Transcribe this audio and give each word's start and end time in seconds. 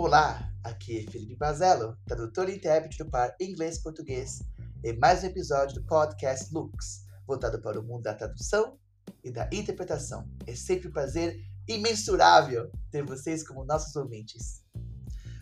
Olá, 0.00 0.48
aqui 0.62 1.00
é 1.00 1.10
Felipe 1.10 1.34
Bazello, 1.34 1.98
tradutor 2.06 2.48
e 2.48 2.54
intérprete 2.54 2.98
do 2.98 3.10
par 3.10 3.34
inglês-português, 3.40 4.38
em 4.84 4.96
mais 4.96 5.24
um 5.24 5.26
episódio 5.26 5.74
do 5.74 5.84
podcast 5.84 6.54
Lux, 6.54 7.04
voltado 7.26 7.60
para 7.60 7.80
o 7.80 7.82
mundo 7.82 8.02
da 8.04 8.14
tradução 8.14 8.78
e 9.24 9.32
da 9.32 9.50
interpretação. 9.52 10.30
É 10.46 10.54
sempre 10.54 10.86
um 10.86 10.92
prazer 10.92 11.36
imensurável 11.66 12.70
ter 12.92 13.04
vocês 13.04 13.42
como 13.42 13.64
nossos 13.64 13.96
ouvintes. 13.96 14.62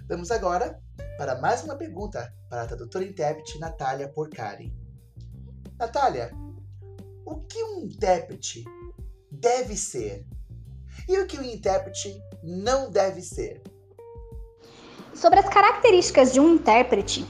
Vamos 0.08 0.30
agora 0.30 0.82
para 1.18 1.38
mais 1.38 1.62
uma 1.62 1.76
pergunta 1.76 2.34
para 2.48 2.62
a 2.62 2.66
tradutora 2.66 3.04
e 3.04 3.10
intérprete 3.10 3.58
Natália 3.58 4.08
Porcari. 4.08 4.74
Natália, 5.78 6.30
o 7.26 7.42
que 7.42 7.62
um 7.62 7.80
intérprete 7.80 8.64
deve 9.30 9.76
ser? 9.76 10.26
E 11.06 11.18
o 11.18 11.26
que 11.26 11.38
um 11.38 11.42
intérprete 11.42 12.18
não 12.42 12.90
deve 12.90 13.20
ser? 13.20 13.62
Sobre 15.16 15.38
as 15.38 15.48
características 15.48 16.30
de 16.30 16.38
um 16.38 16.54
intérprete, 16.56 17.26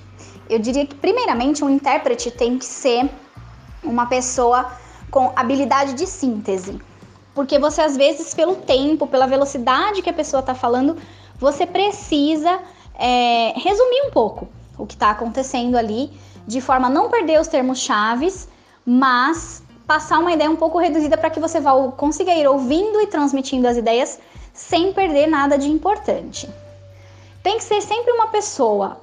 eu 0.50 0.58
diria 0.58 0.84
que, 0.84 0.96
primeiramente, 0.96 1.64
um 1.64 1.70
intérprete 1.70 2.32
tem 2.32 2.58
que 2.58 2.64
ser 2.64 3.08
uma 3.80 4.06
pessoa 4.06 4.72
com 5.08 5.32
habilidade 5.36 5.94
de 5.94 6.04
síntese. 6.04 6.80
Porque 7.32 7.60
você, 7.60 7.82
às 7.82 7.96
vezes, 7.96 8.34
pelo 8.34 8.56
tempo, 8.56 9.06
pela 9.06 9.24
velocidade 9.28 10.02
que 10.02 10.10
a 10.10 10.12
pessoa 10.12 10.40
está 10.40 10.52
falando, 10.52 10.96
você 11.38 11.64
precisa 11.64 12.58
é, 12.98 13.52
resumir 13.54 14.08
um 14.08 14.10
pouco 14.10 14.48
o 14.76 14.84
que 14.84 14.94
está 14.94 15.12
acontecendo 15.12 15.76
ali, 15.76 16.10
de 16.44 16.60
forma 16.60 16.88
a 16.88 16.90
não 16.90 17.08
perder 17.08 17.40
os 17.40 17.46
termos 17.46 17.78
chaves, 17.78 18.48
mas 18.84 19.62
passar 19.86 20.18
uma 20.18 20.32
ideia 20.32 20.50
um 20.50 20.56
pouco 20.56 20.78
reduzida 20.78 21.16
para 21.16 21.30
que 21.30 21.38
você 21.38 21.60
vá, 21.60 21.70
consiga 21.92 22.34
ir 22.34 22.48
ouvindo 22.48 23.00
e 23.00 23.06
transmitindo 23.06 23.68
as 23.68 23.76
ideias 23.76 24.18
sem 24.52 24.92
perder 24.92 25.28
nada 25.28 25.56
de 25.56 25.68
importante. 25.68 26.48
Tem 27.46 27.58
que 27.58 27.62
ser 27.62 27.80
sempre 27.80 28.10
uma 28.10 28.26
pessoa 28.26 29.00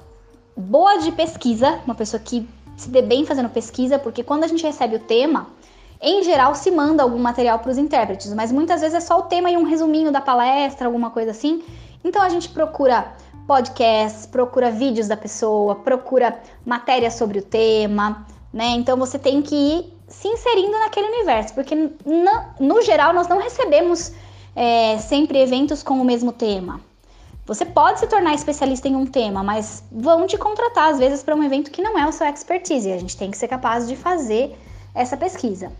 boa 0.54 0.98
de 0.98 1.10
pesquisa, 1.10 1.80
uma 1.86 1.94
pessoa 1.94 2.20
que 2.22 2.46
se 2.76 2.90
dê 2.90 3.00
bem 3.00 3.24
fazendo 3.24 3.48
pesquisa, 3.48 3.98
porque 3.98 4.22
quando 4.22 4.44
a 4.44 4.46
gente 4.46 4.62
recebe 4.62 4.96
o 4.96 5.00
tema, 5.00 5.46
em 5.98 6.22
geral 6.22 6.54
se 6.54 6.70
manda 6.70 7.02
algum 7.02 7.18
material 7.18 7.58
para 7.60 7.70
os 7.70 7.78
intérpretes, 7.78 8.34
mas 8.34 8.52
muitas 8.52 8.82
vezes 8.82 8.96
é 8.96 9.00
só 9.00 9.18
o 9.18 9.22
tema 9.22 9.50
e 9.50 9.56
um 9.56 9.62
resuminho 9.62 10.12
da 10.12 10.20
palestra, 10.20 10.86
alguma 10.86 11.08
coisa 11.08 11.30
assim. 11.30 11.64
Então 12.04 12.20
a 12.20 12.28
gente 12.28 12.50
procura 12.50 13.14
podcasts, 13.46 14.26
procura 14.26 14.70
vídeos 14.70 15.08
da 15.08 15.16
pessoa, 15.16 15.76
procura 15.76 16.38
matérias 16.66 17.14
sobre 17.14 17.38
o 17.38 17.42
tema, 17.42 18.26
né? 18.52 18.72
Então 18.72 18.98
você 18.98 19.18
tem 19.18 19.40
que 19.40 19.54
ir 19.54 19.96
se 20.06 20.28
inserindo 20.28 20.78
naquele 20.80 21.06
universo, 21.06 21.54
porque 21.54 21.74
no, 21.74 21.90
no 22.60 22.82
geral 22.82 23.14
nós 23.14 23.26
não 23.26 23.38
recebemos 23.38 24.12
é, 24.54 24.98
sempre 24.98 25.38
eventos 25.38 25.82
com 25.82 25.94
o 25.94 26.04
mesmo 26.04 26.30
tema. 26.30 26.78
Você 27.46 27.66
pode 27.66 28.00
se 28.00 28.06
tornar 28.06 28.34
especialista 28.34 28.88
em 28.88 28.96
um 28.96 29.04
tema, 29.04 29.42
mas 29.42 29.84
vão 29.92 30.26
te 30.26 30.38
contratar 30.38 30.90
às 30.90 30.98
vezes 30.98 31.22
para 31.22 31.34
um 31.34 31.42
evento 31.42 31.70
que 31.70 31.82
não 31.82 31.98
é 31.98 32.06
o 32.06 32.12
seu 32.12 32.26
expertise. 32.26 32.88
E 32.88 32.92
a 32.92 32.98
gente 32.98 33.16
tem 33.16 33.30
que 33.30 33.36
ser 33.36 33.48
capaz 33.48 33.86
de 33.86 33.96
fazer 33.96 34.58
essa 34.94 35.16
pesquisa. 35.16 35.70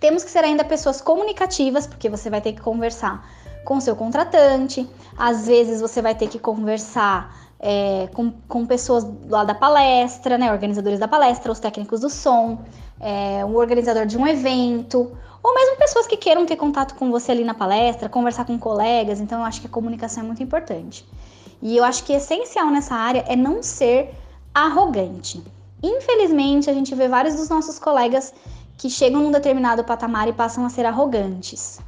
Temos 0.00 0.24
que 0.24 0.30
ser 0.30 0.42
ainda 0.42 0.64
pessoas 0.64 1.00
comunicativas, 1.00 1.86
porque 1.86 2.08
você 2.08 2.28
vai 2.28 2.40
ter 2.40 2.54
que 2.54 2.60
conversar 2.60 3.24
com 3.64 3.78
seu 3.78 3.94
contratante, 3.94 4.88
às 5.16 5.46
vezes 5.46 5.80
você 5.80 6.00
vai 6.00 6.14
ter 6.14 6.28
que 6.28 6.38
conversar 6.38 7.36
é, 7.60 8.08
com, 8.14 8.32
com 8.48 8.66
pessoas 8.66 9.06
lá 9.28 9.44
da 9.44 9.54
palestra, 9.54 10.38
né, 10.38 10.50
organizadores 10.50 10.98
da 10.98 11.06
palestra, 11.06 11.52
os 11.52 11.60
técnicos 11.60 12.00
do 12.00 12.08
som, 12.08 12.64
é, 12.98 13.44
um 13.44 13.54
organizador 13.56 14.06
de 14.06 14.16
um 14.16 14.26
evento, 14.26 15.12
ou 15.42 15.54
mesmo 15.54 15.76
pessoas 15.76 16.06
que 16.06 16.16
queiram 16.16 16.44
ter 16.46 16.56
contato 16.56 16.94
com 16.94 17.10
você 17.10 17.32
ali 17.32 17.44
na 17.44 17.54
palestra, 17.54 18.08
conversar 18.08 18.44
com 18.44 18.58
colegas. 18.58 19.20
Então, 19.20 19.40
eu 19.40 19.44
acho 19.44 19.60
que 19.60 19.66
a 19.66 19.70
comunicação 19.70 20.22
é 20.22 20.26
muito 20.26 20.42
importante. 20.42 21.04
E 21.62 21.76
eu 21.76 21.84
acho 21.84 22.04
que 22.04 22.12
essencial 22.12 22.70
nessa 22.70 22.94
área 22.94 23.24
é 23.26 23.36
não 23.36 23.62
ser 23.62 24.14
arrogante. 24.54 25.42
Infelizmente, 25.82 26.68
a 26.68 26.74
gente 26.74 26.94
vê 26.94 27.08
vários 27.08 27.36
dos 27.36 27.48
nossos 27.48 27.78
colegas 27.78 28.34
que 28.76 28.90
chegam 28.90 29.22
num 29.22 29.30
determinado 29.30 29.84
patamar 29.84 30.28
e 30.28 30.32
passam 30.32 30.64
a 30.64 30.70
ser 30.70 30.86
arrogantes, 30.86 31.80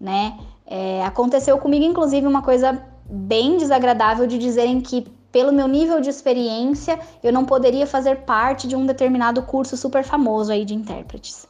né? 0.00 0.38
É, 0.66 1.04
aconteceu 1.04 1.58
comigo, 1.58 1.84
inclusive, 1.84 2.26
uma 2.26 2.42
coisa 2.42 2.82
bem 3.04 3.56
desagradável 3.56 4.26
de 4.26 4.38
dizerem 4.38 4.80
que 4.80 5.06
pelo 5.32 5.52
meu 5.52 5.68
nível 5.68 6.00
de 6.00 6.10
experiência, 6.10 6.98
eu 7.22 7.32
não 7.32 7.44
poderia 7.44 7.86
fazer 7.86 8.22
parte 8.22 8.66
de 8.66 8.74
um 8.74 8.84
determinado 8.84 9.42
curso 9.42 9.76
super 9.76 10.02
famoso 10.02 10.50
aí 10.50 10.64
de 10.64 10.74
intérpretes. 10.74 11.46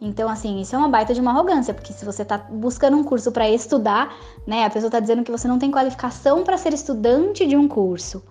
Então, 0.00 0.28
assim, 0.28 0.60
isso 0.60 0.76
é 0.76 0.78
uma 0.78 0.88
baita 0.88 1.12
de 1.12 1.20
uma 1.20 1.32
arrogância, 1.32 1.74
porque 1.74 1.92
se 1.92 2.04
você 2.04 2.22
está 2.22 2.38
buscando 2.38 2.96
um 2.96 3.02
curso 3.02 3.32
para 3.32 3.50
estudar, 3.50 4.14
né, 4.46 4.64
a 4.64 4.70
pessoa 4.70 4.88
está 4.88 5.00
dizendo 5.00 5.24
que 5.24 5.30
você 5.30 5.48
não 5.48 5.58
tem 5.58 5.72
qualificação 5.72 6.44
para 6.44 6.56
ser 6.56 6.72
estudante 6.72 7.44
de 7.46 7.56
um 7.56 7.66
curso. 7.66 8.22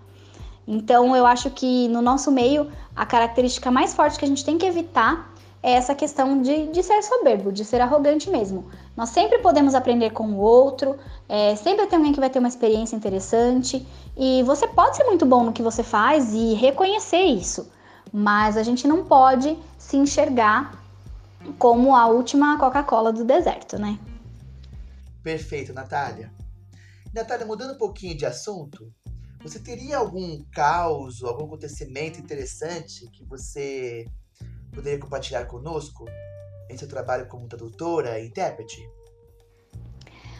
Então, 0.65 1.13
eu 1.13 1.25
acho 1.25 1.49
que 1.49 1.89
no 1.89 2.01
nosso 2.01 2.31
meio, 2.31 2.71
a 2.95 3.05
característica 3.05 3.69
mais 3.69 3.93
forte 3.93 4.17
que 4.17 4.23
a 4.23 4.27
gente 4.27 4.45
tem 4.45 4.57
que 4.57 4.65
evitar 4.65 5.33
é 5.61 5.73
essa 5.73 5.93
questão 5.93 6.41
de, 6.41 6.67
de 6.67 6.83
ser 6.83 7.01
soberbo, 7.01 7.51
de 7.51 7.65
ser 7.65 7.81
arrogante 7.81 8.29
mesmo. 8.29 8.65
Nós 8.95 9.09
sempre 9.09 9.39
podemos 9.39 9.75
aprender 9.75 10.11
com 10.11 10.27
o 10.27 10.37
outro, 10.37 10.95
é, 11.27 11.55
sempre 11.57 11.85
tem 11.87 11.97
alguém 11.97 12.13
que 12.13 12.19
vai 12.19 12.29
ter 12.29 12.39
uma 12.39 12.47
experiência 12.47 12.95
interessante, 12.95 13.85
e 14.15 14.41
você 14.43 14.67
pode 14.67 14.95
ser 14.95 15.03
muito 15.03 15.25
bom 15.25 15.43
no 15.43 15.51
que 15.51 15.61
você 15.61 15.83
faz 15.83 16.33
e 16.33 16.53
reconhecer 16.53 17.23
isso, 17.23 17.69
mas 18.13 18.55
a 18.55 18.63
gente 18.63 18.87
não 18.87 19.03
pode 19.03 19.57
se 19.77 19.97
enxergar 19.97 20.86
como 21.57 21.95
a 21.95 22.07
última 22.07 22.57
Coca-Cola 22.57 23.11
do 23.11 23.23
deserto, 23.23 23.79
né? 23.79 23.99
Perfeito, 25.23 25.73
Natália. 25.73 26.31
Natália, 27.13 27.45
mudando 27.45 27.73
um 27.73 27.77
pouquinho 27.77 28.15
de 28.15 28.25
assunto, 28.25 28.91
você 29.41 29.59
teria 29.59 29.97
algum 29.97 30.43
caos, 30.51 31.23
algum 31.23 31.45
acontecimento 31.45 32.19
interessante 32.19 33.09
que 33.11 33.23
você 33.25 34.05
poderia 34.73 34.99
compartilhar 34.99 35.45
conosco 35.45 36.05
em 36.69 36.77
seu 36.77 36.87
trabalho 36.87 37.27
como 37.27 37.47
tradutora 37.47 38.19
e 38.19 38.27
intérprete? 38.27 38.77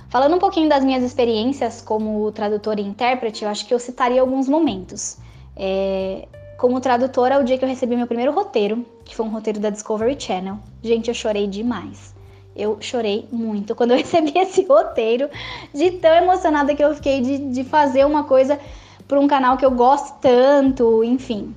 Falando 0.10 0.36
um 0.36 0.40
pouquinho 0.40 0.70
das 0.70 0.84
minhas 0.84 1.04
experiências 1.04 1.82
como 1.82 2.32
tradutora 2.32 2.80
e 2.80 2.84
intérprete, 2.84 3.44
eu 3.44 3.50
acho 3.50 3.66
que 3.66 3.74
eu 3.74 3.80
citaria 3.80 4.22
alguns 4.22 4.48
momentos. 4.48 5.18
É, 5.56 6.28
como 6.58 6.82
tradutora, 6.82 7.40
o 7.40 7.44
dia 7.44 7.58
que 7.58 7.64
eu 7.64 7.70
recebi 7.70 7.96
meu 7.96 8.08
primeiro 8.08 8.32
roteiro, 8.32 8.86
que 9.06 9.16
foi 9.16 9.26
um 9.26 9.30
roteiro 9.30 9.60
da 9.60 9.70
Discovery 9.70 10.20
Channel, 10.20 10.58
gente, 10.84 11.08
eu 11.08 11.14
chorei 11.14 11.48
demais. 11.48 12.16
Eu 12.56 12.78
chorei 12.82 13.28
muito 13.32 13.76
quando 13.76 13.92
eu 13.92 13.98
recebi 14.02 14.34
esse 14.36 14.66
roteiro, 14.66 15.30
de 15.74 15.92
tão 15.92 16.14
emocionada 16.16 16.74
que 16.74 16.84
eu 16.84 16.96
fiquei 16.96 17.22
de, 17.22 17.38
de 17.38 17.64
fazer 17.64 18.06
uma 18.06 18.24
coisa 18.24 18.60
para 19.08 19.20
um 19.20 19.28
canal 19.28 19.56
que 19.56 19.66
eu 19.66 19.72
gosto 19.72 20.20
tanto, 20.20 21.04
enfim. 21.04 21.56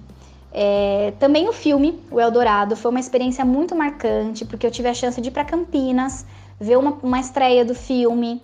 É, 0.53 1.13
também 1.19 1.49
o 1.49 1.53
filme, 1.53 1.99
O 2.11 2.21
Eldorado, 2.21 2.77
foi 2.77 2.91
uma 2.91 3.01
experiência 3.01 3.45
muito 3.45 3.75
marcante, 3.75 4.45
porque 4.45 4.67
eu 4.67 4.71
tive 4.71 4.89
a 4.89 4.95
chance 4.95 5.21
de 5.21 5.29
ir 5.29 5.33
para 5.33 5.45
Campinas, 5.45 6.27
ver 6.61 6.77
uma, 6.77 6.99
uma 7.03 7.21
estreia 7.21 7.65
do 7.65 7.75
filme, 7.75 8.43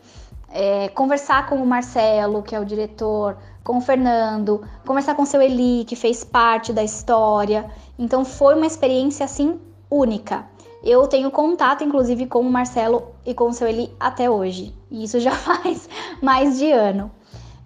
é, 0.50 0.89
conversar 0.89 1.47
com 1.49 1.56
o 1.56 1.66
Marcelo, 1.66 2.43
que 2.43 2.55
é 2.55 2.61
o 2.61 2.65
diretor, 2.65 3.37
com 3.66 3.78
o 3.78 3.81
Fernando, 3.81 4.62
conversar 4.87 5.16
com 5.16 5.22
o 5.22 5.27
seu 5.27 5.43
Eli, 5.43 5.84
que 5.84 5.97
fez 5.97 6.22
parte 6.22 6.72
da 6.72 6.84
história. 6.84 7.69
Então 7.99 8.25
foi 8.25 8.54
uma 8.54 8.65
experiência 8.65 9.25
assim 9.25 9.59
única. 9.91 10.47
Eu 10.84 11.09
tenho 11.09 11.32
contato, 11.32 11.82
inclusive, 11.82 12.27
com 12.27 12.43
o 12.43 12.50
Marcelo 12.50 13.09
e 13.25 13.34
com 13.34 13.49
o 13.49 13.53
seu 13.53 13.66
Eli 13.66 13.93
até 13.99 14.31
hoje. 14.31 14.72
E 14.88 15.03
isso 15.03 15.19
já 15.19 15.32
faz 15.34 15.88
mais 16.22 16.59
de 16.59 16.71
ano. 16.71 17.10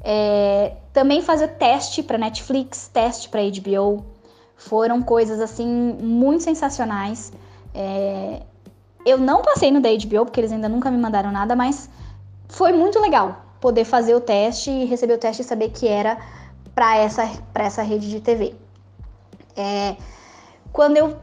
É, 0.02 0.76
também 0.90 1.20
fazer 1.20 1.48
teste 1.48 2.02
para 2.02 2.16
Netflix, 2.16 2.88
teste 2.88 3.28
para 3.28 3.42
HBO. 3.42 4.02
Foram 4.56 5.02
coisas 5.02 5.38
assim 5.38 5.66
muito 6.00 6.42
sensacionais. 6.42 7.30
É, 7.74 8.40
eu 9.04 9.18
não 9.18 9.42
passei 9.42 9.70
no 9.70 9.82
da 9.82 9.90
HBO, 9.90 10.24
porque 10.24 10.40
eles 10.40 10.50
ainda 10.50 10.68
nunca 10.68 10.90
me 10.90 10.96
mandaram 10.96 11.30
nada, 11.30 11.54
mas 11.54 11.90
foi 12.48 12.72
muito 12.72 12.98
legal 12.98 13.49
poder 13.60 13.84
fazer 13.84 14.14
o 14.14 14.20
teste 14.20 14.70
e 14.70 14.84
receber 14.84 15.14
o 15.14 15.18
teste 15.18 15.42
e 15.42 15.44
saber 15.44 15.70
que 15.70 15.86
era 15.86 16.18
para 16.74 16.96
essa, 16.96 17.30
essa 17.54 17.82
rede 17.82 18.08
de 18.08 18.20
TV. 18.20 18.54
É, 19.56 19.96
quando 20.72 20.96
eu 20.96 21.16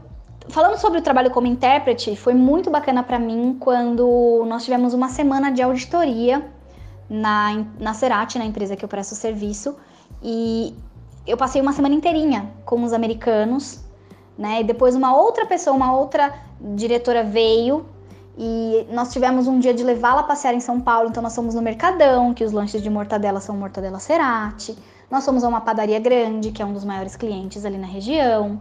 falando 0.48 0.78
sobre 0.78 0.98
o 0.98 1.02
trabalho 1.02 1.30
como 1.30 1.46
intérprete, 1.46 2.16
foi 2.16 2.34
muito 2.34 2.70
bacana 2.70 3.02
para 3.02 3.18
mim 3.18 3.56
quando 3.58 4.44
nós 4.46 4.64
tivemos 4.64 4.94
uma 4.94 5.08
semana 5.08 5.50
de 5.50 5.62
auditoria 5.62 6.50
na, 7.08 7.64
na 7.78 7.94
Cerati, 7.94 8.38
na 8.38 8.44
empresa 8.44 8.76
que 8.76 8.84
eu 8.84 8.88
presto 8.88 9.14
serviço, 9.14 9.76
e 10.22 10.74
eu 11.26 11.36
passei 11.36 11.60
uma 11.60 11.72
semana 11.72 11.94
inteirinha 11.94 12.50
com 12.64 12.82
os 12.82 12.92
americanos, 12.92 13.84
né? 14.36 14.60
E 14.60 14.64
depois 14.64 14.94
uma 14.94 15.14
outra 15.14 15.46
pessoa, 15.46 15.76
uma 15.76 15.94
outra 15.94 16.34
diretora 16.60 17.22
veio 17.22 17.86
e 18.40 18.86
nós 18.92 19.12
tivemos 19.12 19.48
um 19.48 19.58
dia 19.58 19.74
de 19.74 19.82
levá-la 19.82 20.20
a 20.20 20.22
passear 20.22 20.54
em 20.54 20.60
São 20.60 20.80
Paulo, 20.80 21.08
então 21.08 21.20
nós 21.20 21.34
fomos 21.34 21.56
no 21.56 21.60
Mercadão, 21.60 22.32
que 22.32 22.44
os 22.44 22.52
lanches 22.52 22.80
de 22.80 22.88
mortadela 22.88 23.40
são 23.40 23.56
mortadela 23.56 23.98
Cerati. 23.98 24.78
Nós 25.10 25.24
fomos 25.24 25.42
a 25.42 25.48
uma 25.48 25.60
padaria 25.60 25.98
grande, 25.98 26.52
que 26.52 26.62
é 26.62 26.64
um 26.64 26.72
dos 26.72 26.84
maiores 26.84 27.16
clientes 27.16 27.64
ali 27.64 27.76
na 27.76 27.86
região. 27.88 28.60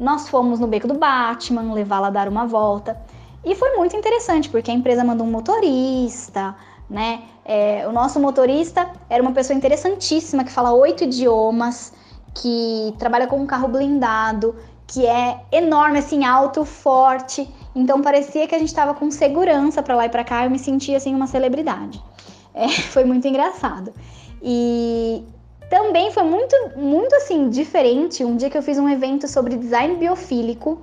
Nós 0.00 0.28
fomos 0.28 0.58
no 0.58 0.66
Beco 0.66 0.88
do 0.88 0.94
Batman, 0.94 1.72
levá-la 1.72 2.08
a 2.08 2.10
dar 2.10 2.28
uma 2.28 2.46
volta. 2.46 3.00
E 3.44 3.54
foi 3.54 3.76
muito 3.76 3.96
interessante, 3.96 4.48
porque 4.50 4.72
a 4.72 4.74
empresa 4.74 5.04
mandou 5.04 5.24
um 5.24 5.30
motorista, 5.30 6.56
né? 6.90 7.22
É, 7.44 7.86
o 7.86 7.92
nosso 7.92 8.18
motorista 8.18 8.90
era 9.08 9.22
uma 9.22 9.32
pessoa 9.32 9.56
interessantíssima 9.56 10.42
que 10.42 10.50
fala 10.50 10.72
oito 10.72 11.04
idiomas, 11.04 11.92
que 12.34 12.92
trabalha 12.98 13.28
com 13.28 13.38
um 13.38 13.46
carro 13.46 13.68
blindado, 13.68 14.56
que 14.86 15.06
é 15.06 15.44
enorme, 15.52 15.98
assim, 15.98 16.24
alto, 16.24 16.64
forte. 16.64 17.48
Então 17.74 18.02
parecia 18.02 18.46
que 18.46 18.54
a 18.54 18.58
gente 18.58 18.68
estava 18.68 18.94
com 18.94 19.10
segurança 19.10 19.82
para 19.82 19.94
lá 19.94 20.06
e 20.06 20.08
para 20.08 20.24
cá. 20.24 20.44
Eu 20.44 20.50
me 20.50 20.58
sentia 20.58 20.96
assim 20.96 21.14
uma 21.14 21.26
celebridade. 21.26 22.02
É, 22.54 22.68
foi 22.68 23.02
muito 23.02 23.26
engraçado. 23.26 23.94
E 24.42 25.24
também 25.70 26.12
foi 26.12 26.22
muito, 26.22 26.54
muito 26.76 27.14
assim 27.14 27.48
diferente. 27.48 28.22
Um 28.22 28.36
dia 28.36 28.50
que 28.50 28.58
eu 28.58 28.62
fiz 28.62 28.76
um 28.76 28.86
evento 28.86 29.26
sobre 29.26 29.56
design 29.56 29.96
biofílico 29.96 30.78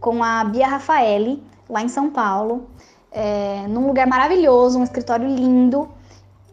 com 0.00 0.20
a 0.20 0.42
Bia 0.42 0.66
Rafaeli 0.66 1.40
lá 1.68 1.82
em 1.82 1.88
São 1.88 2.10
Paulo, 2.10 2.66
é, 3.10 3.66
num 3.68 3.86
lugar 3.86 4.06
maravilhoso, 4.06 4.78
um 4.78 4.84
escritório 4.84 5.26
lindo 5.26 5.88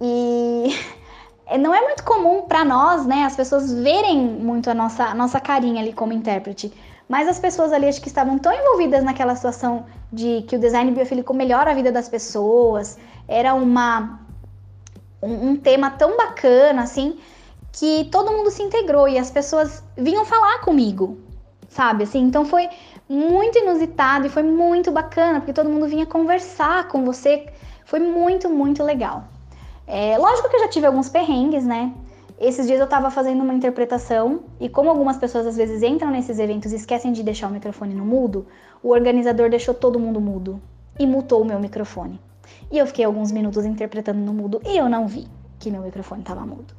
e 0.02 0.76
não 1.60 1.74
é 1.74 1.82
muito 1.82 2.04
comum 2.04 2.44
para 2.44 2.64
nós, 2.66 3.06
né, 3.06 3.24
as 3.24 3.36
pessoas 3.36 3.72
verem 3.72 4.18
muito 4.18 4.70
a 4.70 4.74
nossa, 4.74 5.06
a 5.06 5.16
nossa 5.16 5.40
carinha 5.40 5.82
ali 5.82 5.94
como 5.94 6.14
intérprete. 6.14 6.74
Mas 7.14 7.28
as 7.28 7.38
pessoas 7.38 7.72
ali 7.72 7.88
acho 7.88 8.02
que 8.02 8.08
estavam 8.08 8.40
tão 8.40 8.52
envolvidas 8.52 9.04
naquela 9.04 9.36
situação 9.36 9.86
de 10.12 10.44
que 10.48 10.56
o 10.56 10.60
design 10.60 10.90
biofílico 10.90 11.32
melhora 11.32 11.70
a 11.70 11.74
vida 11.76 11.92
das 11.92 12.10
pessoas, 12.10 12.98
era 13.28 13.54
uma 13.54 14.20
um, 15.22 15.50
um 15.50 15.56
tema 15.56 15.92
tão 15.92 16.18
bacana 16.18 16.82
assim 16.82 17.20
que 17.72 18.06
todo 18.06 18.32
mundo 18.32 18.50
se 18.50 18.64
integrou 18.64 19.08
e 19.08 19.20
as 19.20 19.30
pessoas 19.30 19.84
vinham 19.96 20.26
falar 20.26 20.62
comigo, 20.62 21.20
sabe? 21.70 22.06
Assim, 22.06 22.22
então 22.22 22.46
foi 22.46 22.68
muito 23.08 23.60
inusitado 23.60 24.26
e 24.26 24.30
foi 24.32 24.42
muito 24.42 24.92
bacana 24.92 25.40
porque 25.40 25.54
todo 25.54 25.70
mundo 25.70 25.86
vinha 25.88 26.08
conversar 26.08 26.88
com 26.88 27.06
você, 27.06 27.46
foi 27.86 28.00
muito 28.00 28.50
muito 28.50 28.82
legal. 28.84 29.26
É, 29.86 30.18
lógico 30.18 30.50
que 30.50 30.56
eu 30.56 30.62
já 30.62 30.68
tive 30.68 30.88
alguns 30.88 31.10
perrengues, 31.10 31.64
né? 31.64 31.94
Esses 32.40 32.68
dias 32.68 32.80
eu 32.80 32.88
tava 32.88 33.12
fazendo 33.12 33.44
uma 33.44 33.54
interpretação 33.54 34.42
e 34.60 34.68
como 34.68 34.90
algumas 34.90 35.18
pessoas 35.18 35.46
às 35.46 35.56
vezes 35.56 35.84
entram 35.84 36.10
nesses 36.10 36.40
eventos 36.40 36.72
e 36.72 36.76
esquecem 36.76 37.12
de 37.12 37.24
deixar 37.24 37.48
o 37.48 37.52
microfone 37.52 37.94
no 37.94 38.06
mudo, 38.06 38.48
o 38.82 38.90
organizador 38.90 39.50
deixou 39.50 39.74
todo 39.74 40.00
mundo 40.00 40.20
mudo 40.20 40.62
e 41.00 41.06
mutou 41.06 41.42
o 41.42 41.46
meu 41.46 41.60
microfone. 41.60 42.20
E 42.72 42.78
eu 42.78 42.88
fiquei 42.88 43.06
alguns 43.06 43.32
minutos 43.32 43.66
interpretando 43.66 44.20
no 44.20 44.34
mudo 44.34 44.62
e 44.66 44.78
eu 44.78 44.90
não 44.90 45.08
vi 45.08 45.28
que 45.60 45.72
meu 45.72 45.82
microfone 45.82 46.22
estava 46.22 46.46
mudo. 46.46 46.74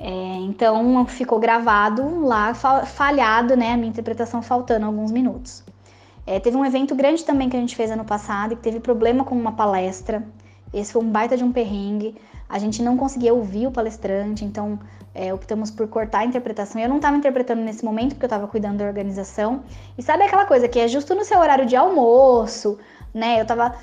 É, 0.00 0.10
então 0.42 1.04
ficou 1.06 1.40
gravado 1.40 2.24
lá, 2.24 2.54
falhado, 2.54 3.56
né? 3.56 3.72
A 3.72 3.76
minha 3.76 3.88
interpretação 3.88 4.40
faltando 4.40 4.86
alguns 4.86 5.10
minutos. 5.10 5.64
É, 6.24 6.38
teve 6.38 6.56
um 6.56 6.64
evento 6.64 6.94
grande 6.94 7.24
também 7.24 7.48
que 7.48 7.56
a 7.56 7.60
gente 7.60 7.74
fez 7.74 7.90
ano 7.90 8.04
passado 8.04 8.52
e 8.52 8.56
que 8.56 8.62
teve 8.62 8.80
problema 8.80 9.24
com 9.24 9.34
uma 9.34 9.52
palestra. 9.52 10.24
Esse 10.72 10.92
foi 10.92 11.02
um 11.02 11.10
baita 11.10 11.36
de 11.36 11.44
um 11.44 11.52
perrengue. 11.52 12.14
A 12.48 12.58
gente 12.58 12.82
não 12.82 12.96
conseguia 12.96 13.32
ouvir 13.34 13.66
o 13.66 13.70
palestrante, 13.70 14.44
então 14.44 14.78
é, 15.14 15.32
optamos 15.32 15.70
por 15.70 15.88
cortar 15.88 16.20
a 16.20 16.24
interpretação. 16.24 16.80
Eu 16.80 16.88
não 16.88 16.96
estava 16.96 17.16
interpretando 17.16 17.60
nesse 17.60 17.84
momento 17.84 18.14
porque 18.14 18.24
eu 18.24 18.28
estava 18.28 18.46
cuidando 18.46 18.78
da 18.78 18.84
organização. 18.84 19.62
E 19.96 20.02
sabe 20.02 20.24
aquela 20.24 20.46
coisa 20.46 20.68
que 20.68 20.78
é 20.78 20.88
justo 20.88 21.14
no 21.14 21.24
seu 21.24 21.38
horário 21.40 21.66
de 21.66 21.76
almoço, 21.76 22.78
né? 23.12 23.38
Eu 23.38 23.42
estava 23.42 23.74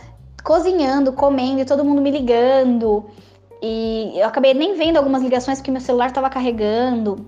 cozinhando, 0.43 1.11
comendo 1.13 1.61
e 1.61 1.65
todo 1.65 1.83
mundo 1.83 2.01
me 2.01 2.11
ligando. 2.11 3.05
E 3.61 4.13
eu 4.15 4.27
acabei 4.27 4.53
nem 4.53 4.75
vendo 4.75 4.97
algumas 4.97 5.21
ligações 5.21 5.59
porque 5.59 5.71
meu 5.71 5.81
celular 5.81 6.07
estava 6.07 6.29
carregando. 6.29 7.25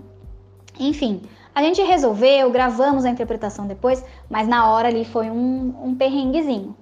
Enfim, 0.78 1.22
a 1.54 1.62
gente 1.62 1.82
resolveu, 1.82 2.50
gravamos 2.50 3.04
a 3.04 3.10
interpretação 3.10 3.66
depois, 3.66 4.04
mas 4.30 4.46
na 4.46 4.70
hora 4.70 4.88
ali 4.88 5.04
foi 5.04 5.28
um, 5.30 5.74
um 5.82 5.94
perrenguezinho. 5.94 6.76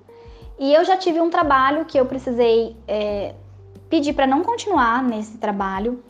E 0.59 0.73
eu 0.73 0.85
já 0.85 0.97
tive 0.97 1.21
um 1.21 1.31
trabalho 1.31 1.85
que 1.85 1.99
eu 1.99 2.07
precisei 2.07 2.77
é, 2.89 3.35
pedir 3.91 4.15
para 4.15 4.27
não 4.27 4.43
continuar 4.43 5.03
nesse 5.03 5.37
trabalho, 5.39 6.03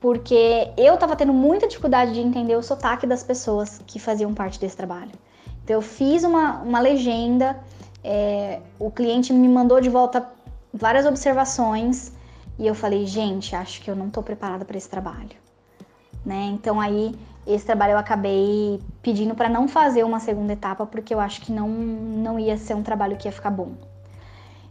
porque 0.00 0.70
eu 0.76 0.94
estava 0.94 1.16
tendo 1.16 1.32
muita 1.32 1.66
dificuldade 1.66 2.12
de 2.12 2.20
entender 2.20 2.56
o 2.56 2.62
sotaque 2.62 3.06
das 3.06 3.22
pessoas 3.22 3.80
que 3.86 3.98
faziam 3.98 4.34
parte 4.34 4.58
desse 4.58 4.76
trabalho. 4.76 5.12
Então 5.62 5.76
eu 5.76 5.82
fiz 5.82 6.24
uma, 6.24 6.60
uma 6.60 6.80
legenda, 6.80 7.58
é, 8.02 8.60
o 8.78 8.90
cliente 8.90 9.32
me 9.32 9.48
mandou 9.48 9.80
de 9.80 9.88
volta 9.88 10.28
várias 10.72 11.06
observações 11.06 12.12
e 12.58 12.66
eu 12.66 12.74
falei, 12.74 13.06
gente, 13.06 13.56
acho 13.56 13.80
que 13.80 13.90
eu 13.90 13.96
não 13.96 14.08
estou 14.08 14.22
preparada 14.22 14.64
para 14.64 14.76
esse 14.76 14.88
trabalho. 14.88 15.36
Né? 16.24 16.50
Então 16.52 16.80
aí 16.80 17.14
esse 17.46 17.64
trabalho 17.64 17.92
eu 17.92 17.98
acabei 17.98 18.80
pedindo 19.02 19.34
para 19.34 19.48
não 19.48 19.68
fazer 19.68 20.04
uma 20.04 20.20
segunda 20.20 20.52
etapa 20.52 20.86
porque 20.86 21.12
eu 21.14 21.20
acho 21.20 21.40
que 21.40 21.52
não 21.52 21.68
não 21.68 22.38
ia 22.38 22.56
ser 22.56 22.74
um 22.74 22.82
trabalho 22.82 23.16
que 23.16 23.28
ia 23.28 23.32
ficar 23.32 23.50
bom. 23.50 23.72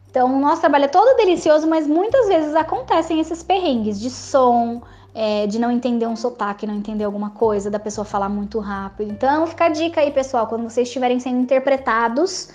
Então 0.09 0.35
o 0.35 0.39
nosso 0.39 0.61
trabalho 0.61 0.85
é 0.85 0.87
todo 0.87 1.17
delicioso, 1.17 1.67
mas 1.67 1.87
muitas 1.87 2.27
vezes 2.27 2.55
acontecem 2.55 3.19
esses 3.19 3.41
perrengues 3.41 3.99
de 3.99 4.09
som, 4.09 4.81
é, 5.13 5.47
de 5.47 5.57
não 5.59 5.71
entender 5.71 6.07
um 6.07 6.15
sotaque, 6.15 6.67
não 6.67 6.75
entender 6.75 7.03
alguma 7.03 7.31
coisa, 7.31 7.69
da 7.69 7.79
pessoa 7.79 8.05
falar 8.05 8.29
muito 8.29 8.59
rápido. 8.59 9.11
Então 9.11 9.47
fica 9.47 9.65
a 9.65 9.69
dica 9.69 10.01
aí, 10.01 10.11
pessoal, 10.11 10.47
quando 10.47 10.69
vocês 10.69 10.87
estiverem 10.87 11.19
sendo 11.19 11.39
interpretados, 11.39 12.49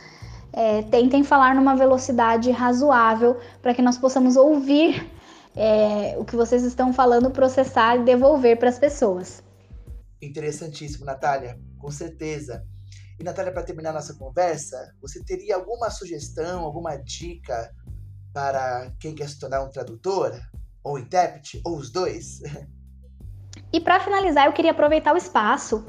é, 0.52 0.82
tentem 0.82 1.22
falar 1.24 1.54
numa 1.54 1.74
velocidade 1.74 2.50
razoável 2.50 3.36
para 3.60 3.74
que 3.74 3.82
nós 3.82 3.98
possamos 3.98 4.36
ouvir 4.36 5.10
é, 5.56 6.16
o 6.18 6.24
que 6.24 6.36
vocês 6.36 6.62
estão 6.62 6.92
falando, 6.92 7.30
processar 7.30 7.96
e 7.96 8.04
devolver 8.04 8.56
para 8.56 8.68
as 8.68 8.78
pessoas. 8.78 9.42
Interessantíssimo, 10.20 11.04
Natália, 11.04 11.58
com 11.78 11.90
certeza. 11.90 12.64
E, 13.18 13.24
Natália, 13.24 13.52
para 13.52 13.62
terminar 13.62 13.92
nossa 13.92 14.14
conversa, 14.14 14.94
você 15.00 15.22
teria 15.24 15.56
alguma 15.56 15.90
sugestão, 15.90 16.60
alguma 16.60 16.96
dica 16.96 17.74
para 18.32 18.92
quem 19.00 19.14
quer 19.14 19.28
se 19.28 19.38
tornar 19.38 19.62
um 19.62 19.70
tradutor, 19.70 20.38
ou 20.82 20.98
intérprete, 20.98 21.60
ou 21.64 21.76
os 21.76 21.90
dois? 21.90 22.40
E 23.72 23.80
para 23.80 24.00
finalizar, 24.00 24.46
eu 24.46 24.52
queria 24.52 24.70
aproveitar 24.70 25.12
o 25.12 25.16
espaço 25.16 25.84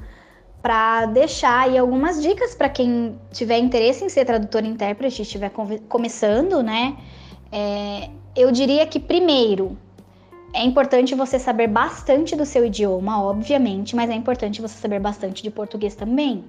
para 0.62 1.06
deixar 1.06 1.62
aí 1.62 1.78
algumas 1.78 2.22
dicas 2.22 2.54
para 2.54 2.68
quem 2.68 3.18
tiver 3.32 3.58
interesse 3.58 4.04
em 4.04 4.10
ser 4.10 4.26
tradutor 4.26 4.66
e 4.66 4.68
intérprete, 4.68 5.22
estiver 5.22 5.50
começando, 5.88 6.62
né? 6.62 6.98
É, 7.52 8.10
eu 8.36 8.52
diria 8.52 8.86
que 8.86 9.00
primeiro 9.00 9.78
é 10.54 10.64
importante 10.64 11.16
você 11.16 11.38
saber 11.38 11.68
bastante 11.68 12.36
do 12.36 12.46
seu 12.46 12.66
idioma, 12.66 13.22
obviamente, 13.24 13.96
mas 13.96 14.10
é 14.10 14.14
importante 14.14 14.62
você 14.62 14.76
saber 14.76 15.00
bastante 15.00 15.44
de 15.44 15.52
português 15.52 15.96
também, 15.96 16.44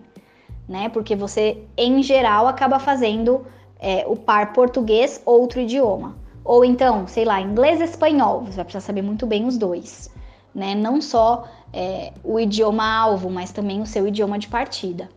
né? 0.69 0.89
Porque 0.89 1.15
você, 1.15 1.65
em 1.77 2.03
geral, 2.03 2.47
acaba 2.47 2.79
fazendo 2.79 3.47
é, 3.79 4.05
o 4.07 4.17
par 4.17 4.53
português 4.53 5.21
outro 5.25 5.61
idioma. 5.61 6.17
Ou 6.45 6.65
então, 6.65 7.07
sei 7.07 7.25
lá, 7.25 7.41
inglês 7.41 7.81
e 7.81 7.85
espanhol, 7.85 8.41
você 8.41 8.57
vai 8.57 8.65
precisar 8.65 8.87
saber 8.87 9.03
muito 9.03 9.27
bem 9.27 9.47
os 9.47 9.59
dois, 9.59 10.11
né? 10.55 10.75
Não 10.75 11.01
só 11.01 11.47
é, 11.73 12.13
o 12.25 12.41
idioma 12.41 12.85
alvo, 12.85 13.29
mas 13.29 13.53
também 13.53 13.81
o 13.81 13.87
seu 13.87 14.07
idioma 14.09 14.39
de 14.39 14.49
partida. 14.49 15.09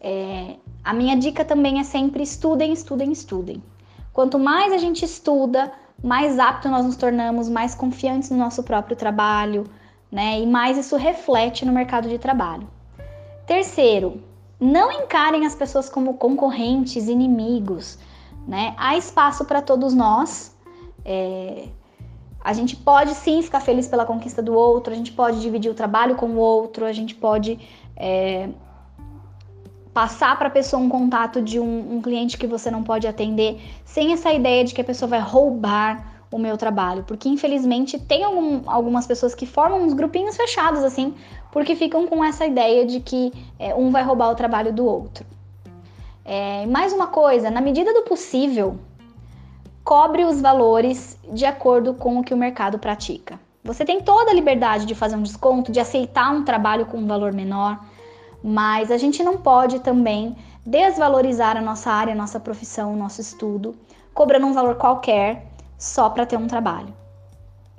É, 0.00 0.56
a 0.82 0.94
minha 0.94 1.16
dica 1.16 1.44
também 1.44 1.80
é 1.80 1.84
sempre 1.84 2.22
estudem, 2.22 2.72
estudem, 2.72 3.12
estudem. 3.12 3.62
Quanto 4.12 4.38
mais 4.38 4.72
a 4.72 4.78
gente 4.78 5.04
estuda, 5.04 5.70
mais 6.02 6.38
apto 6.38 6.68
nós 6.68 6.84
nos 6.84 6.96
tornamos, 6.96 7.48
mais 7.48 7.74
confiantes 7.74 8.30
no 8.30 8.36
nosso 8.36 8.62
próprio 8.62 8.96
trabalho, 8.96 9.64
né? 10.10 10.40
E 10.40 10.46
mais 10.46 10.78
isso 10.78 10.96
reflete 10.96 11.64
no 11.64 11.72
mercado 11.72 12.08
de 12.08 12.18
trabalho. 12.18 12.68
Terceiro, 13.46 14.22
não 14.60 14.90
encarem 14.90 15.46
as 15.46 15.54
pessoas 15.54 15.88
como 15.88 16.14
concorrentes, 16.14 17.08
inimigos, 17.08 17.98
né? 18.46 18.74
Há 18.76 18.96
espaço 18.96 19.44
para 19.44 19.60
todos 19.62 19.94
nós. 19.94 20.54
É... 21.04 21.68
A 22.42 22.52
gente 22.52 22.76
pode 22.76 23.12
sim 23.14 23.42
ficar 23.42 23.60
feliz 23.60 23.88
pela 23.88 24.06
conquista 24.06 24.40
do 24.40 24.54
outro, 24.54 24.92
a 24.92 24.96
gente 24.96 25.12
pode 25.12 25.40
dividir 25.40 25.70
o 25.70 25.74
trabalho 25.74 26.14
com 26.14 26.26
o 26.26 26.36
outro, 26.36 26.84
a 26.84 26.92
gente 26.92 27.12
pode 27.12 27.58
é, 27.96 28.48
passar 29.96 30.36
para 30.36 30.48
a 30.48 30.50
pessoa 30.50 30.82
um 30.82 30.90
contato 30.90 31.40
de 31.40 31.58
um, 31.58 31.94
um, 31.96 32.02
cliente 32.02 32.36
que 32.36 32.46
você 32.46 32.70
não 32.70 32.82
pode 32.82 33.06
atender, 33.06 33.58
sem 33.82 34.12
essa 34.12 34.30
ideia 34.30 34.62
de 34.62 34.74
que 34.74 34.80
a 34.82 34.84
pessoa 34.84 35.08
vai 35.08 35.20
roubar 35.20 36.20
o 36.30 36.36
meu 36.38 36.58
trabalho, 36.58 37.02
porque 37.04 37.30
infelizmente 37.30 37.98
tem 37.98 38.22
algum, 38.22 38.60
algumas 38.66 39.06
pessoas 39.06 39.34
que 39.34 39.46
formam 39.46 39.82
uns 39.82 39.94
grupinhos 39.94 40.36
fechados 40.36 40.84
assim, 40.84 41.14
porque 41.50 41.74
ficam 41.74 42.06
com 42.06 42.22
essa 42.22 42.44
ideia 42.44 42.84
de 42.84 43.00
que 43.00 43.32
é, 43.58 43.74
um 43.74 43.90
vai 43.90 44.02
roubar 44.02 44.30
o 44.30 44.34
trabalho 44.34 44.70
do 44.70 44.84
outro. 44.84 45.24
É, 46.26 46.66
mais 46.66 46.92
uma 46.92 47.06
coisa, 47.06 47.50
na 47.50 47.62
medida 47.62 47.94
do 47.94 48.02
possível, 48.02 48.78
cobre 49.82 50.26
os 50.26 50.42
valores 50.42 51.18
de 51.32 51.46
acordo 51.46 51.94
com 51.94 52.18
o 52.18 52.22
que 52.22 52.34
o 52.34 52.36
mercado 52.36 52.78
pratica. 52.78 53.40
Você 53.64 53.82
tem 53.82 54.02
toda 54.02 54.30
a 54.30 54.34
liberdade 54.34 54.84
de 54.84 54.94
fazer 54.94 55.16
um 55.16 55.22
desconto, 55.22 55.72
de 55.72 55.80
aceitar 55.80 56.30
um 56.34 56.44
trabalho 56.44 56.84
com 56.84 56.98
um 56.98 57.06
valor 57.06 57.32
menor 57.32 57.80
mas 58.48 58.92
a 58.92 58.96
gente 58.96 59.24
não 59.24 59.38
pode 59.38 59.80
também 59.80 60.36
desvalorizar 60.64 61.56
a 61.56 61.60
nossa 61.60 61.90
área, 61.90 62.12
a 62.12 62.16
nossa 62.16 62.38
profissão, 62.38 62.92
o 62.92 62.96
nosso 62.96 63.20
estudo, 63.20 63.74
cobrando 64.14 64.46
um 64.46 64.52
valor 64.52 64.76
qualquer 64.76 65.48
só 65.76 66.08
para 66.08 66.24
ter 66.24 66.36
um 66.36 66.46
trabalho. 66.46 66.94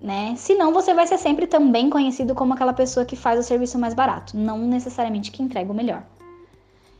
Né? 0.02 0.34
Senão 0.36 0.74
você 0.74 0.94
vai 0.94 1.08
ser 1.08 1.18
sempre 1.20 1.48
também 1.48 1.90
conhecido 1.90 2.36
como 2.36 2.54
aquela 2.54 2.74
pessoa 2.74 3.06
que 3.06 3.16
faz 3.16 3.40
o 3.40 3.44
serviço 3.44 3.80
mais 3.80 3.94
barato, 3.94 4.36
não 4.36 4.58
necessariamente 4.58 5.32
que 5.32 5.42
entrega 5.42 5.72
o 5.72 5.76
melhor. 5.76 6.04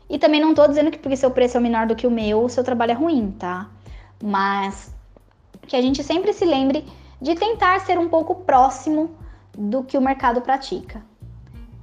E 0.08 0.18
também 0.18 0.40
não 0.40 0.50
estou 0.50 0.66
dizendo 0.66 0.90
que 0.90 0.98
porque 0.98 1.14
seu 1.14 1.30
preço 1.30 1.58
é 1.58 1.60
menor 1.60 1.86
do 1.86 1.94
que 1.94 2.06
o 2.06 2.10
meu, 2.10 2.44
o 2.44 2.48
seu 2.48 2.64
trabalho 2.64 2.92
é 2.92 2.94
ruim, 2.94 3.32
tá? 3.32 3.68
Mas 4.24 4.90
que 5.66 5.76
a 5.76 5.82
gente 5.82 6.02
sempre 6.02 6.32
se 6.32 6.46
lembre 6.46 6.86
de 7.20 7.34
tentar 7.34 7.78
ser 7.80 7.98
um 7.98 8.08
pouco 8.08 8.34
próximo 8.34 9.10
do 9.52 9.84
que 9.84 9.98
o 9.98 10.00
mercado 10.00 10.40
pratica. 10.40 11.04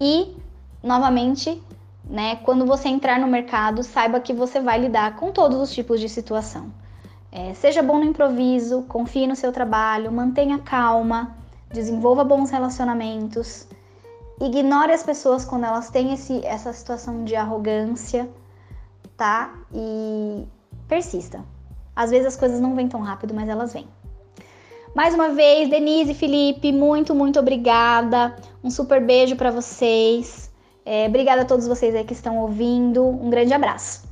E, 0.01 0.35
novamente, 0.81 1.61
né, 2.09 2.37
quando 2.37 2.65
você 2.65 2.87
entrar 2.87 3.19
no 3.19 3.27
mercado, 3.27 3.83
saiba 3.83 4.19
que 4.19 4.33
você 4.33 4.59
vai 4.59 4.79
lidar 4.79 5.15
com 5.15 5.31
todos 5.31 5.59
os 5.59 5.73
tipos 5.73 5.99
de 5.99 6.07
situação. 6.07 6.71
É, 7.31 7.53
seja 7.53 7.81
bom 7.81 7.97
no 7.97 8.05
improviso, 8.05 8.83
confie 8.83 9.27
no 9.27 9.35
seu 9.35 9.51
trabalho, 9.51 10.11
mantenha 10.11 10.59
calma, 10.59 11.35
desenvolva 11.69 12.23
bons 12.23 12.49
relacionamentos, 12.49 13.67
ignore 14.39 14.91
as 14.91 15.03
pessoas 15.03 15.43
quando 15.43 15.65
elas 15.65 15.89
têm 15.89 16.13
esse, 16.13 16.45
essa 16.45 16.71
situação 16.71 17.25
de 17.25 17.35
arrogância, 17.35 18.29
tá? 19.17 19.53
E 19.73 20.47
persista. 20.87 21.43
Às 21.95 22.11
vezes 22.11 22.27
as 22.27 22.35
coisas 22.35 22.59
não 22.59 22.75
vêm 22.75 22.87
tão 22.87 23.01
rápido, 23.01 23.33
mas 23.33 23.49
elas 23.49 23.73
vêm. 23.73 23.87
Mais 24.93 25.13
uma 25.13 25.29
vez, 25.29 25.69
Denise 25.69 26.11
e 26.11 26.15
Felipe, 26.15 26.71
muito, 26.71 27.13
muito 27.13 27.37
obrigada. 27.37 28.33
Um 28.63 28.69
super 28.69 29.05
beijo 29.05 29.35
para 29.35 29.51
vocês. 29.51 30.49
É, 30.85 31.07
obrigada 31.07 31.41
a 31.41 31.45
todos 31.45 31.67
vocês 31.67 31.95
aí 31.95 32.03
que 32.05 32.13
estão 32.13 32.37
ouvindo. 32.37 33.03
Um 33.03 33.29
grande 33.29 33.53
abraço. 33.53 34.04